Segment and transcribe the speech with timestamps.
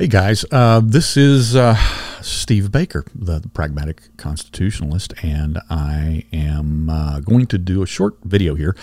[0.00, 1.74] Hey guys, uh, this is uh,
[2.22, 8.54] Steve Baker, the, pragmatic constitutionalist, and I am uh, going to do a short video
[8.54, 8.76] here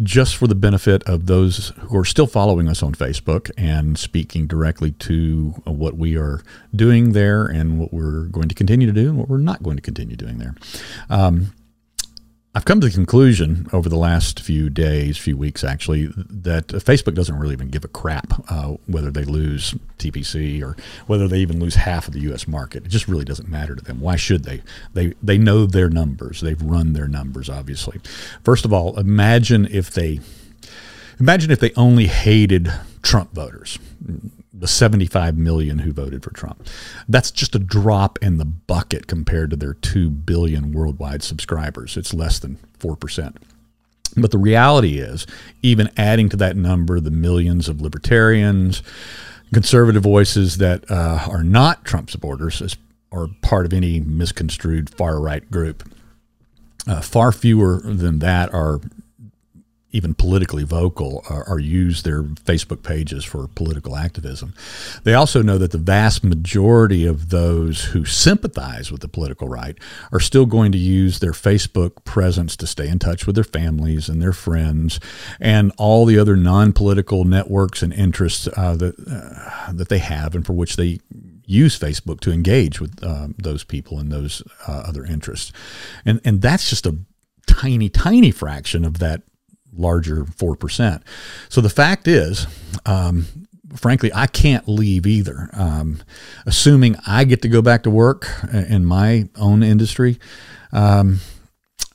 [0.00, 4.46] just for the benefit of those who are still following us on Facebook and speaking
[4.46, 6.40] directly to what we are
[6.72, 9.74] doing there and what we're going to continue to do and what we're not going
[9.74, 10.54] to continue doing there.
[11.08, 11.50] Um,
[12.52, 17.14] I've come to the conclusion over the last few days, few weeks actually, that Facebook
[17.14, 20.76] doesn't really even give a crap uh, whether they lose TPC or
[21.06, 22.48] whether they even lose half of the U.S.
[22.48, 22.84] market.
[22.84, 24.00] It just really doesn't matter to them.
[24.00, 24.62] Why should they?
[24.94, 26.40] They they know their numbers.
[26.40, 27.48] They've run their numbers.
[27.48, 28.00] Obviously,
[28.42, 30.18] first of all, imagine if they
[31.20, 33.78] imagine if they only hated Trump voters
[34.60, 36.66] the 75 million who voted for Trump.
[37.08, 41.96] That's just a drop in the bucket compared to their 2 billion worldwide subscribers.
[41.96, 43.36] It's less than 4%.
[44.16, 45.26] But the reality is,
[45.62, 48.82] even adding to that number the millions of libertarians,
[49.52, 52.76] conservative voices that uh, are not Trump supporters, as,
[53.10, 55.88] or part of any misconstrued far right group,
[56.86, 58.80] uh, far fewer than that are
[59.92, 64.54] even politically vocal or, or, use their Facebook pages for political activism.
[65.04, 69.76] They also know that the vast majority of those who sympathize with the political right
[70.12, 74.08] are still going to use their Facebook presence to stay in touch with their families
[74.08, 75.00] and their friends
[75.40, 80.46] and all the other non-political networks and interests uh, that uh, that they have and
[80.46, 81.00] for which they
[81.46, 85.52] use Facebook to engage with uh, those people and those uh, other interests.
[86.04, 86.96] And and that's just a
[87.46, 89.22] tiny tiny fraction of that
[89.76, 91.02] larger 4%.
[91.48, 92.46] So the fact is,
[92.86, 93.26] um,
[93.76, 95.48] frankly, I can't leave either.
[95.52, 96.02] Um,
[96.46, 100.18] assuming I get to go back to work in my own industry,
[100.72, 101.20] um,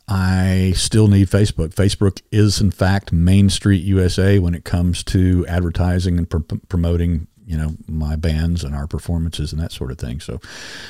[0.08, 1.74] I still need Facebook.
[1.74, 7.28] Facebook is, in fact, Main Street USA when it comes to advertising and pr- promoting
[7.48, 10.40] you know my bands and our performances and that sort of thing so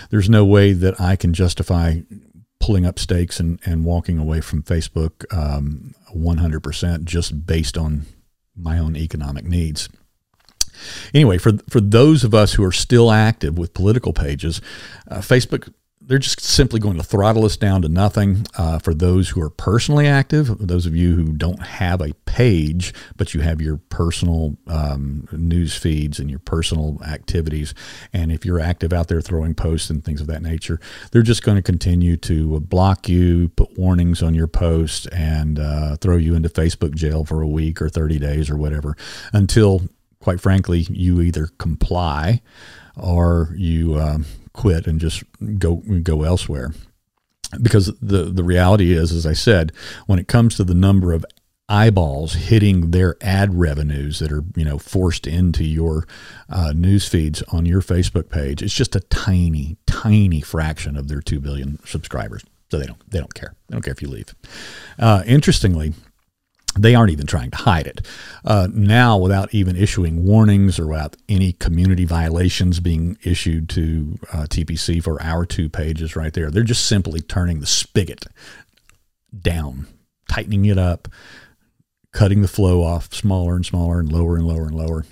[0.10, 2.00] there's no way that i can justify
[2.66, 8.08] pulling up stakes and, and walking away from Facebook um, 100% just based on
[8.56, 9.88] my own economic needs.
[11.14, 14.62] Anyway, for, for those of us who are still active with political pages,
[15.12, 15.72] uh, Facebook
[16.08, 18.46] they're just simply going to throttle us down to nothing.
[18.58, 22.94] Uh, for those who are personally active, those of you who don't have a page,
[23.16, 27.74] but you have your personal um, news feeds and your personal activities,
[28.14, 30.80] and if you're active out there throwing posts and things of that nature,
[31.12, 35.96] they're just going to continue to block you, put warnings on your posts, and uh,
[35.98, 38.96] throw you into Facebook jail for a week or 30 days or whatever
[39.34, 39.82] until,
[40.20, 42.42] quite frankly, you either comply
[42.96, 43.96] or you.
[43.96, 44.20] Uh,
[44.56, 45.24] quit and just
[45.60, 46.74] go go elsewhere.
[47.62, 49.72] Because the the reality is, as I said,
[50.08, 51.26] when it comes to the number of
[51.68, 56.08] eyeballs hitting their ad revenues that are you know forced into your
[56.50, 61.22] uh, news feeds on your Facebook page, it's just a tiny, tiny fraction of their
[61.22, 62.44] two billion subscribers.
[62.72, 63.54] So they don't they don't care.
[63.68, 64.34] They don't care if you leave.
[64.98, 65.94] Uh, interestingly,
[66.78, 68.06] they aren't even trying to hide it.
[68.44, 74.44] Uh, now, without even issuing warnings or without any community violations being issued to uh,
[74.44, 78.26] TPC for our two pages right there, they're just simply turning the spigot
[79.42, 79.88] down,
[80.30, 81.08] tightening it up,
[82.12, 85.06] cutting the flow off smaller and smaller and lower and lower and lower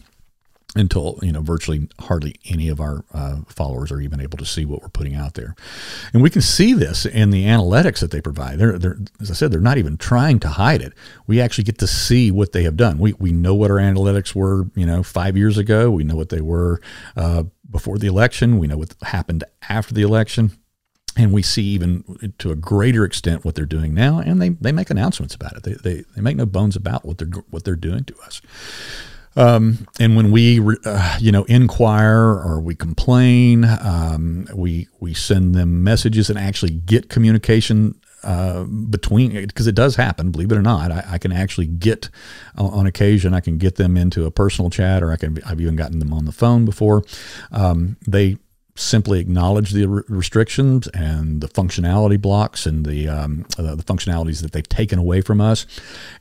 [0.75, 4.65] until you know virtually hardly any of our uh, followers are even able to see
[4.65, 5.55] what we're putting out there.
[6.13, 8.57] And we can see this in the analytics that they provide.
[8.59, 10.93] They're, they're, as i said they're not even trying to hide it.
[11.27, 12.97] We actually get to see what they have done.
[12.97, 15.91] We, we know what our analytics were you know five years ago.
[15.91, 16.81] We know what they were
[17.15, 18.57] uh, before the election.
[18.57, 20.51] We know what happened after the election.
[21.15, 24.17] And we see even to a greater extent what they're doing now.
[24.17, 25.61] And they, they make announcements about it.
[25.61, 28.41] They, they, they make no bones about what they're what they're doing to us
[29.35, 35.55] um, and when we, uh, you know, inquire or we complain, um, we we send
[35.55, 40.31] them messages and actually get communication uh, between because it does happen.
[40.31, 42.09] Believe it or not, I, I can actually get
[42.55, 43.33] on occasion.
[43.33, 45.39] I can get them into a personal chat, or I can.
[45.45, 47.03] I've even gotten them on the phone before.
[47.51, 48.37] Um, they
[48.75, 54.41] simply acknowledge the re- restrictions and the functionality blocks and the um, uh, the functionalities
[54.41, 55.65] that they've taken away from us,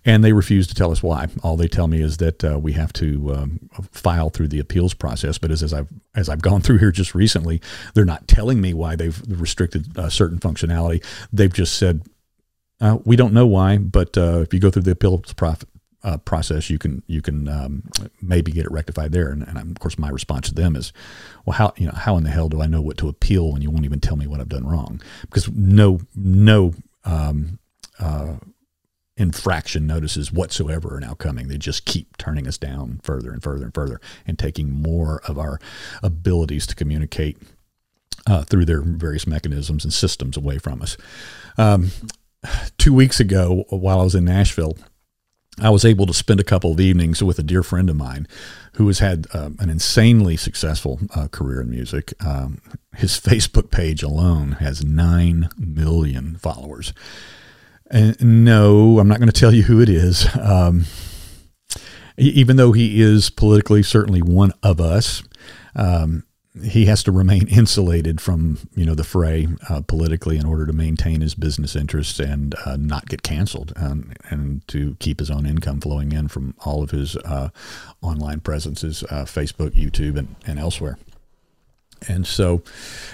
[0.05, 1.29] and they refuse to tell us why.
[1.43, 4.95] All they tell me is that uh, we have to um, file through the appeals
[4.95, 5.39] process.
[5.39, 7.61] But as, as I've as I've gone through here just recently,
[7.95, 11.05] they're not telling me why they've restricted uh, certain functionality.
[11.33, 12.03] They've just said.
[12.81, 15.65] Uh, we don't know why, but uh, if you go through the appeals prof-
[16.05, 17.83] uh, process, you can you can um,
[18.21, 19.31] maybe get it rectified there.
[19.31, 20.93] And, and, of course, my response to them is,
[21.47, 23.63] well, how you know how in the hell do I know what to appeal when
[23.63, 25.01] you won't even tell me what I've done wrong?
[25.23, 27.59] Because no no um,
[27.99, 28.35] uh,
[29.17, 31.49] infraction notices whatsoever are now coming.
[31.49, 35.39] They just keep turning us down further and further and further and taking more of
[35.39, 35.61] our
[36.03, 37.39] abilities to communicate
[38.27, 40.97] uh, through their various mechanisms and systems away from us.
[41.59, 41.91] Um,
[42.79, 44.77] two weeks ago, while I was in Nashville,
[45.61, 48.27] I was able to spend a couple of evenings with a dear friend of mine
[48.75, 52.15] who has had uh, an insanely successful uh, career in music.
[52.25, 52.63] Um,
[52.97, 56.95] his Facebook page alone has 9 million followers.
[57.91, 60.27] And no, I'm not going to tell you who it is.
[60.37, 60.87] Um,
[62.17, 65.23] even though he is politically certainly one of us,
[65.75, 66.25] um,
[66.61, 70.73] he has to remain insulated from you know the fray uh, politically in order to
[70.73, 75.47] maintain his business interests and uh, not get canceled and, and to keep his own
[75.47, 77.49] income flowing in from all of his uh,
[78.03, 80.99] online presences, uh, Facebook, YouTube, and, and elsewhere.
[82.09, 82.63] And so,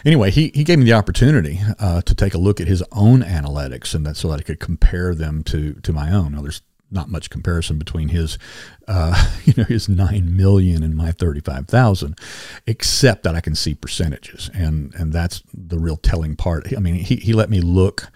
[0.05, 3.23] anyway, he, he gave me the opportunity uh, to take a look at his own
[3.23, 6.33] analytics, and that so that I could compare them to to my own.
[6.33, 8.39] Now, there's not much comparison between his,
[8.87, 12.19] uh, you know, his nine million and my thirty-five thousand,
[12.67, 16.73] except that I can see percentages, and and that's the real telling part.
[16.77, 18.11] I mean, he he let me look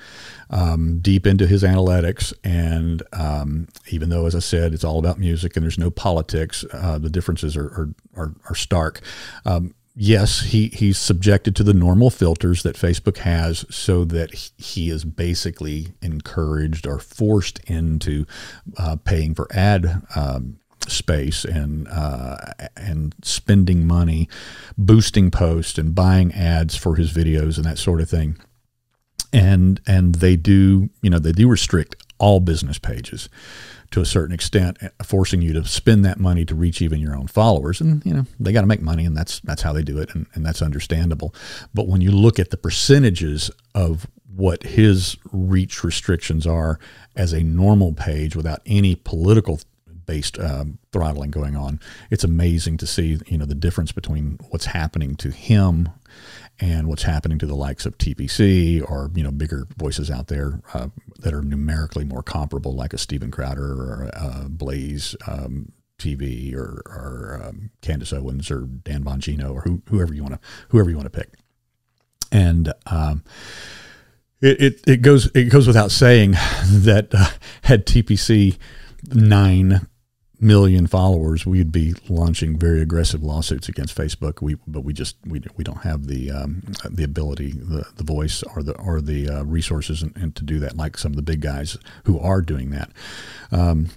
[0.50, 5.18] um, deep into his analytics, and um, even though, as I said, it's all about
[5.18, 9.00] music and there's no politics, uh, the differences are are, are, are stark.
[9.44, 14.90] Um, yes, he, he's subjected to the normal filters that Facebook has so that he
[14.90, 18.26] is basically encouraged or forced into
[18.78, 20.58] uh, paying for ad um,
[20.88, 22.36] space and uh,
[22.76, 24.28] and spending money,
[24.76, 28.36] boosting posts and buying ads for his videos and that sort of thing.
[29.32, 33.28] And and they do you know they do restrict all business pages
[33.90, 37.26] to a certain extent, forcing you to spend that money to reach even your own
[37.26, 37.80] followers.
[37.80, 40.14] And you know they got to make money, and that's that's how they do it,
[40.14, 41.34] and, and that's understandable.
[41.74, 46.78] But when you look at the percentages of what his reach restrictions are
[47.16, 49.60] as a normal page without any political
[50.06, 51.80] based um, throttling going on,
[52.10, 55.88] it's amazing to see you know the difference between what's happening to him
[56.62, 60.60] and what's happening to the likes of TPC or you know bigger voices out there
[60.74, 60.88] uh,
[61.18, 66.80] that are numerically more comparable, like a Steven Crowder or uh, Blaze um, TV or,
[66.86, 70.96] or um, Candace Owens or Dan Bongino or who, whoever you want to whoever you
[70.96, 71.34] want to pick,
[72.30, 73.24] and um,
[74.40, 76.30] it, it, it goes it goes without saying
[76.66, 77.26] that uh,
[77.62, 78.56] had TPC
[79.12, 79.88] nine
[80.42, 84.42] million followers, we'd be launching very aggressive lawsuits against Facebook.
[84.42, 88.42] We, but we just we, we don't have the um, the ability, the, the voice,
[88.54, 91.22] or the or the uh, resources, and, and, to do that like some of the
[91.22, 92.90] big guys who are doing that.
[93.50, 93.90] Um,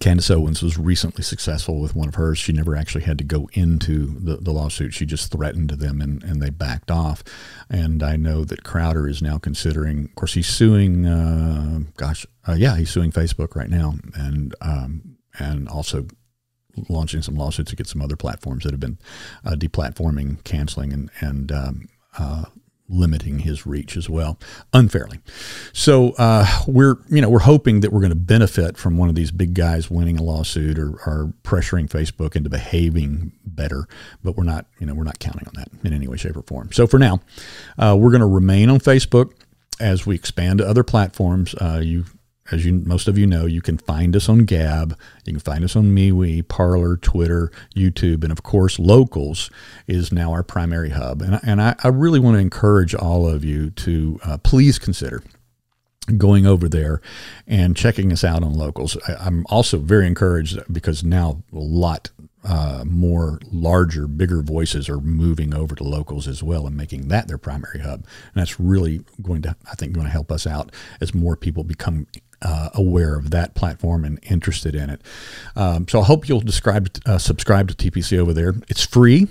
[0.00, 2.38] Candace Owens was recently successful with one of hers.
[2.38, 4.92] She never actually had to go into the, the lawsuit.
[4.92, 7.22] She just threatened them and, and they backed off.
[7.70, 12.54] And I know that Crowder is now considering, of course, he's suing, uh, gosh, uh,
[12.54, 13.94] yeah, he's suing Facebook right now.
[14.14, 16.06] And um, and also
[16.88, 18.98] launching some lawsuits against some other platforms that have been
[19.44, 21.88] uh, deplatforming, canceling, and and um,
[22.18, 22.44] uh,
[22.88, 24.38] limiting his reach as well
[24.72, 25.18] unfairly.
[25.72, 29.14] So uh, we're you know we're hoping that we're going to benefit from one of
[29.14, 33.86] these big guys winning a lawsuit or, or pressuring Facebook into behaving better,
[34.22, 36.42] but we're not you know we're not counting on that in any way, shape, or
[36.42, 36.72] form.
[36.72, 37.20] So for now,
[37.78, 39.32] uh, we're going to remain on Facebook
[39.80, 41.54] as we expand to other platforms.
[41.54, 42.04] Uh, you
[42.50, 45.64] as you most of you know, you can find us on Gab, you can find
[45.64, 49.50] us on MeWe, Parler, Twitter, YouTube, and of course, Locals
[49.86, 51.22] is now our primary hub.
[51.22, 55.22] And, and I, I really want to encourage all of you to uh, please consider
[56.18, 57.00] going over there
[57.46, 58.98] and checking us out on Locals.
[59.08, 62.10] I, am also very encouraged because now a lot
[62.44, 67.26] uh, more larger, bigger voices are moving over to locals as well and making that
[67.26, 68.00] their primary hub.
[68.00, 70.70] And that's really going to, I think, going to help us out
[71.00, 72.06] as more people become
[72.42, 75.00] uh, aware of that platform and interested in it.
[75.56, 78.54] Um, so I hope you'll describe, uh, subscribe to TPC over there.
[78.68, 79.28] It's free.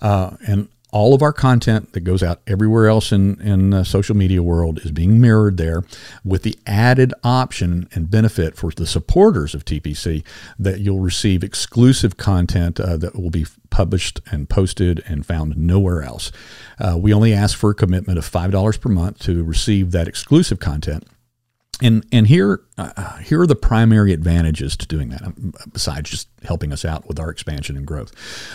[0.00, 4.16] Uh, and all of our content that goes out everywhere else in, in the social
[4.16, 5.82] media world is being mirrored there
[6.24, 10.22] with the added option and benefit for the supporters of TPC
[10.56, 16.04] that you'll receive exclusive content uh, that will be published and posted and found nowhere
[16.04, 16.30] else.
[16.78, 20.60] Uh, we only ask for a commitment of $5 per month to receive that exclusive
[20.60, 21.08] content
[21.82, 26.28] and and here uh, here are the primary advantages to doing that um, besides just
[26.42, 28.12] helping us out with our expansion and growth.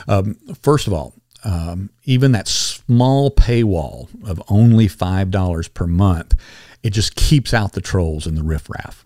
[0.08, 6.36] Um, first of all um, even that small paywall of only five dollars per month
[6.84, 9.06] it just keeps out the trolls and the riffraff.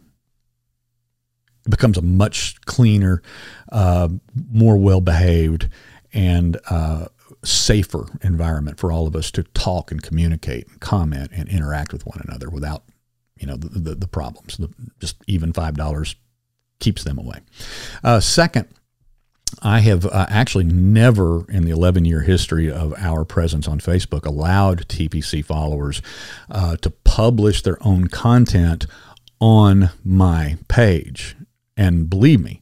[1.65, 3.21] It becomes a much cleaner
[3.71, 4.09] uh,
[4.51, 5.69] more well behaved
[6.13, 7.07] and uh,
[7.43, 12.05] safer environment for all of us to talk and communicate and comment and interact with
[12.05, 12.83] one another without
[13.39, 14.57] you know the the, the problems.
[14.57, 16.15] The, just even five dollars
[16.79, 17.39] keeps them away.
[18.03, 18.67] Uh, second.
[19.61, 24.25] I have uh, actually never in the 11 year history of our presence on Facebook
[24.25, 26.01] allowed TPC followers
[26.49, 28.87] uh, to publish their own content
[29.39, 31.35] on my page.
[31.77, 32.61] And believe me,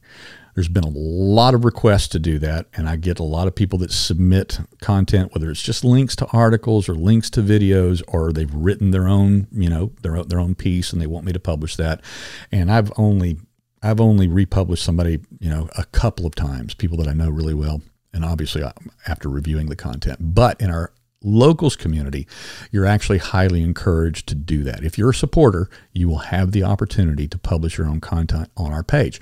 [0.54, 3.54] there's been a lot of requests to do that, and I get a lot of
[3.54, 8.32] people that submit content, whether it's just links to articles or links to videos, or
[8.32, 11.40] they've written their own, you know, their their own piece, and they want me to
[11.40, 12.02] publish that.
[12.50, 13.38] And I've only
[13.82, 17.54] I've only republished somebody, you know, a couple of times, people that I know really
[17.54, 17.80] well,
[18.12, 18.62] and obviously
[19.06, 20.18] after reviewing the content.
[20.20, 20.92] But in our
[21.24, 22.26] locals community,
[22.70, 24.84] you're actually highly encouraged to do that.
[24.84, 28.72] If you're a supporter, you will have the opportunity to publish your own content on
[28.72, 29.20] our page.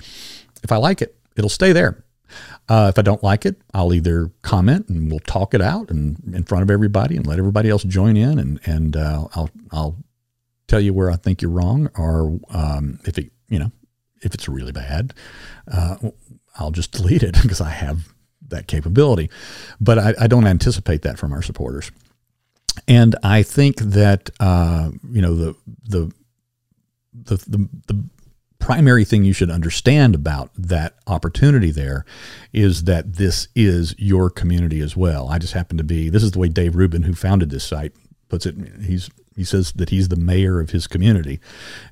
[0.63, 2.03] If I like it, it'll stay there.
[2.69, 6.17] Uh, if I don't like it, I'll either comment and we'll talk it out and
[6.33, 9.97] in front of everybody and let everybody else join in and and uh, I'll I'll
[10.67, 13.71] tell you where I think you're wrong or um, if it you know
[14.21, 15.13] if it's really bad,
[15.69, 15.97] uh,
[16.57, 18.13] I'll just delete it because I have
[18.47, 19.29] that capability.
[19.79, 21.89] But I, I, don't anticipate that from our supporters.
[22.87, 26.11] And I think that uh, you know the the
[27.13, 28.03] the, the, the
[28.61, 32.05] primary thing you should understand about that opportunity there
[32.53, 35.27] is that this is your community as well.
[35.27, 37.93] I just happen to be, this is the way Dave Rubin, who founded this site,
[38.29, 38.55] puts it.
[38.85, 41.39] He's he says that he's the mayor of his community,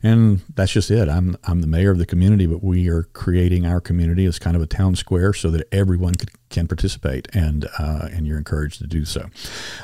[0.03, 1.07] and that's just it.
[1.07, 4.55] I'm I'm the mayor of the community, but we are creating our community as kind
[4.55, 8.79] of a town square so that everyone could, can participate, and uh, and you're encouraged
[8.79, 9.29] to do so.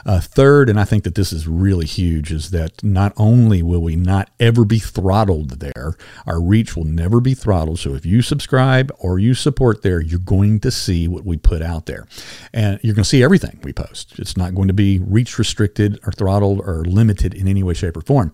[0.05, 3.81] Uh, third, and I think that this is really huge, is that not only will
[3.81, 5.95] we not ever be throttled there,
[6.25, 7.79] our reach will never be throttled.
[7.79, 11.61] So if you subscribe or you support there, you're going to see what we put
[11.61, 12.07] out there,
[12.53, 14.19] and you're going to see everything we post.
[14.19, 17.97] It's not going to be reach restricted or throttled or limited in any way, shape,
[17.97, 18.31] or form.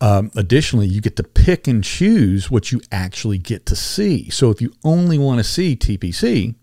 [0.00, 4.30] Um, additionally, you get to pick and choose what you actually get to see.
[4.30, 6.54] So if you only want to see TPC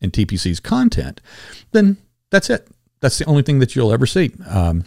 [0.00, 1.20] and TPC's content,
[1.72, 1.96] then
[2.30, 2.68] that's it.
[3.00, 4.32] That's the only thing that you'll ever see.
[4.48, 4.84] Um,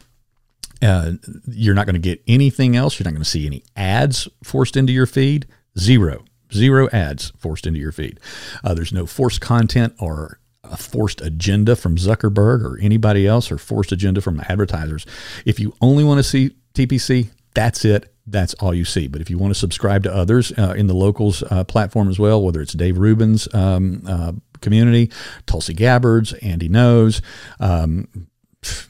[0.81, 1.13] uh,
[1.47, 2.99] you're not going to get anything else.
[2.99, 5.45] You're not going to see any ads forced into your feed.
[5.77, 6.25] Zero.
[6.53, 8.19] Zero ads forced into your feed.
[8.63, 13.57] Uh, there's no forced content or a forced agenda from Zuckerberg or anybody else or
[13.57, 15.05] forced agenda from the advertisers.
[15.45, 18.13] If you only want to see TPC, that's it.
[18.25, 19.07] That's all you see.
[19.07, 22.19] But if you want to subscribe to others uh, in the locals uh, platform as
[22.19, 25.11] well, whether it's Dave Rubin's um, uh, community,
[25.45, 27.21] Tulsi Gabbard's, Andy Ngo's,
[27.59, 28.07] um,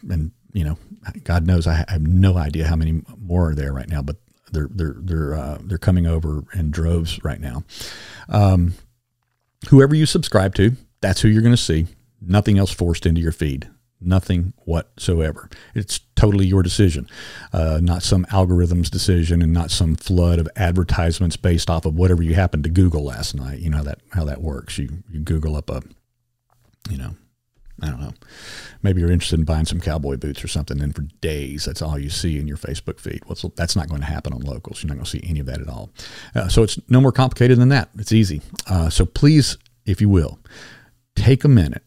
[0.09, 0.77] and you know,
[1.23, 4.17] God knows, I have no idea how many more are there right now, but
[4.51, 7.63] they're they're they're uh, they're coming over in droves right now.
[8.27, 8.73] Um,
[9.69, 11.87] whoever you subscribe to, that's who you're going to see.
[12.21, 13.69] Nothing else forced into your feed.
[14.01, 15.49] Nothing whatsoever.
[15.75, 17.09] It's totally your decision,
[17.51, 22.23] uh, not some algorithm's decision, and not some flood of advertisements based off of whatever
[22.23, 23.59] you happened to Google last night.
[23.59, 24.77] You know that how that works.
[24.77, 25.81] You you Google up a,
[26.89, 27.15] you know,
[27.81, 28.13] I don't know.
[28.83, 31.99] Maybe you're interested in buying some cowboy boots or something, and for days that's all
[31.99, 33.21] you see in your Facebook feed.
[33.25, 34.81] Well, that's not going to happen on locals.
[34.81, 35.89] You're not going to see any of that at all.
[36.33, 37.89] Uh, so it's no more complicated than that.
[37.97, 38.41] It's easy.
[38.65, 40.39] Uh, so please, if you will,
[41.17, 41.83] take a minute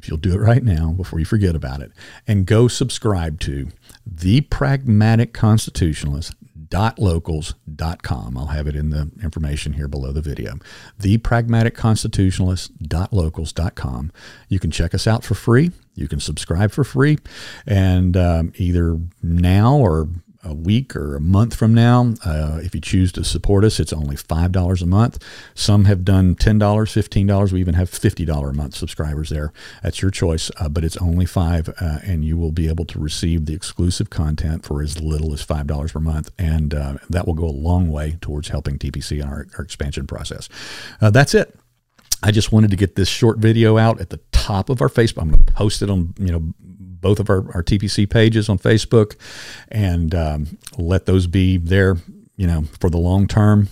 [0.00, 1.92] if you'll do it right now before you forget about it,
[2.26, 3.68] and go subscribe to
[4.06, 6.34] the pragmatic constitutionalist
[6.72, 8.38] locals.com.
[8.38, 10.54] I'll have it in the information here below the video.
[10.98, 14.12] The pragmatic constitutionalist.locals.com.
[14.48, 15.72] You can check us out for free.
[15.94, 17.18] You can subscribe for free.
[17.66, 20.08] And um, either now or
[20.42, 22.14] a week or a month from now.
[22.24, 25.22] Uh, if you choose to support us, it's only $5 a month.
[25.54, 27.52] Some have done $10, $15.
[27.52, 29.52] We even have $50 a month subscribers there.
[29.82, 32.98] That's your choice, uh, but it's only 5 uh, and you will be able to
[32.98, 36.30] receive the exclusive content for as little as $5 per month.
[36.38, 40.06] And uh, that will go a long way towards helping TPC in our, our expansion
[40.06, 40.48] process.
[41.00, 41.54] Uh, that's it.
[42.22, 45.22] I just wanted to get this short video out at the top of our Facebook.
[45.22, 46.54] I'm going to post it on, you know,
[47.00, 49.16] both of our, our TPC pages on Facebook
[49.68, 51.96] and um, let those be there,
[52.36, 53.68] you know, for the long term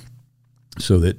[0.78, 1.18] so that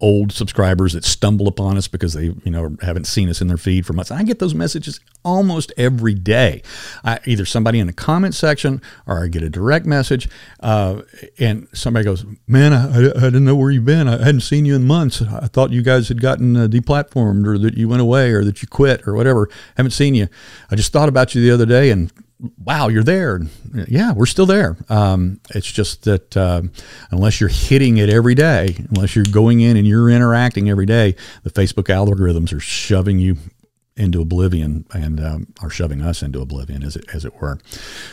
[0.00, 3.56] old subscribers that stumble upon us because they you know haven't seen us in their
[3.56, 4.10] feed for months.
[4.10, 6.62] I get those messages almost every day.
[7.04, 10.28] I, either somebody in the comment section or I get a direct message,
[10.60, 11.02] uh,
[11.38, 14.06] and somebody goes, "Man, I, I, didn't know where you've been.
[14.06, 15.20] I hadn't seen you in months.
[15.20, 18.62] I thought you guys had gotten uh, deplatformed or that you went away or that
[18.62, 19.50] you quit or whatever.
[19.76, 20.28] Haven't seen you.
[20.70, 22.12] I just thought about you the other day and."
[22.64, 23.40] wow, you're there.
[23.88, 24.76] Yeah, we're still there.
[24.88, 26.62] Um, it's just that uh,
[27.10, 31.16] unless you're hitting it every day, unless you're going in and you're interacting every day,
[31.44, 33.36] the Facebook algorithms are shoving you
[33.96, 37.58] into oblivion and um, are shoving us into oblivion, as it as it were.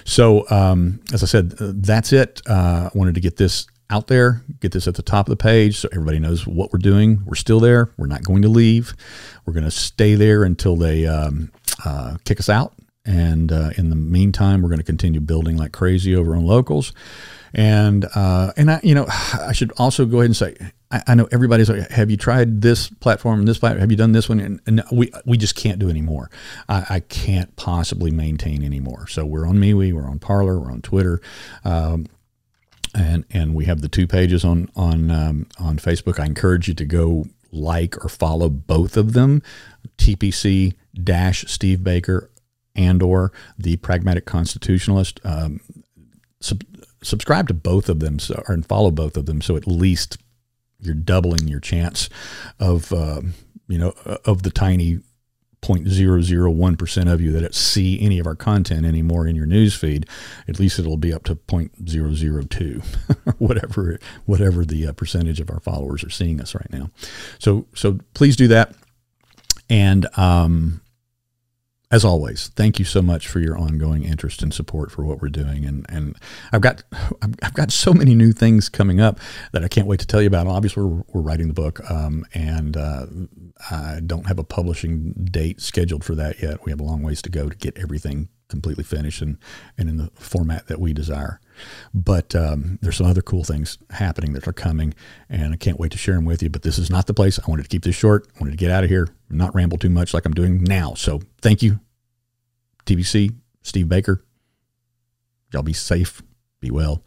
[0.06, 2.42] So, um, as I said, uh, that's it.
[2.48, 5.42] Uh, I wanted to get this out there, get this at the top of the
[5.44, 7.22] page so everybody knows what we're doing.
[7.26, 7.92] We're still there.
[7.98, 8.96] We're not going to leave.
[9.46, 11.52] We're going to stay there until they um,
[11.86, 12.74] uh, kick us out.
[13.06, 16.94] And uh, in the meantime, we're going to continue building like crazy over on locals.
[17.54, 20.56] And uh, and I, you know, I should also go ahead and say,
[20.90, 23.82] I, I, know everybody's like, have you tried this platform, this platform?
[23.82, 24.40] Have you done this one?
[24.40, 26.30] And, and we we just can't do anymore.
[26.70, 29.08] I, I, can't possibly maintain anymore.
[29.08, 31.22] So we're on MeWe, we're on Parler, we're on Twitter.
[31.66, 32.08] Um,
[32.96, 36.20] and and we have the two pages on on um, on Facebook.
[36.20, 39.42] I encourage you to go like or follow both of them,
[39.98, 42.30] TPC dash Steve Baker
[42.76, 45.20] and or the Pragmatic Constitutionalist.
[45.24, 45.62] Um,
[46.40, 46.64] sub,
[47.02, 50.18] subscribe to both of them so, and follow both of them so at least
[50.80, 52.10] you're doubling your chance
[52.60, 53.22] of uh,
[53.68, 53.94] you know
[54.26, 55.00] of the tiny
[55.64, 60.06] 0.001% of you that see any of our content anymore in your news feed,
[60.48, 62.84] at least it'll be up to 0.002
[63.40, 66.90] whatever whatever the uh, percentage of our followers are seeing us right now.
[67.40, 68.76] So so please do that.
[69.70, 70.82] And um,
[71.94, 75.30] as always, thank you so much for your ongoing interest and support for what we're
[75.30, 75.64] doing.
[75.64, 76.18] And and
[76.52, 76.82] I've got
[77.22, 79.20] I've got so many new things coming up
[79.52, 80.48] that I can't wait to tell you about.
[80.48, 83.06] Obviously, we're, we're writing the book, um, and uh,
[83.70, 86.66] I don't have a publishing date scheduled for that yet.
[86.66, 89.38] We have a long ways to go to get everything completely finished and
[89.78, 91.40] and in the format that we desire.
[91.94, 94.94] But um, there's some other cool things happening that are coming,
[95.30, 96.50] and I can't wait to share them with you.
[96.50, 97.40] But this is not the place.
[97.40, 98.28] I wanted to keep this short.
[98.36, 100.94] I wanted to get out of here, not ramble too much like I'm doing now.
[100.96, 101.80] So thank you,
[102.86, 104.24] TPC, Steve Baker.
[105.52, 106.22] Y'all be safe,
[106.60, 107.04] be well.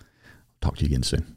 [0.60, 1.35] Talk to you again soon.